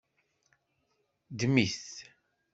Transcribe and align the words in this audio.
Ddem-it! 1.31 1.85